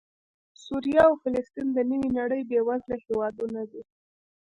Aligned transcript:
سوریه 0.63 1.01
او 1.07 1.13
فلسطین 1.23 1.67
د 1.73 1.79
نوې 1.91 2.09
نړۍ 2.19 2.41
بېوزله 2.49 2.97
هېوادونه 3.05 3.61
دي 3.71 3.81